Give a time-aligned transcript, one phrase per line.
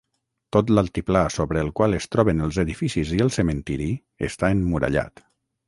[0.55, 3.91] Tot l'altiplà sobre el qual es troben els edificis i el cementiri
[4.31, 5.27] està emmurallat.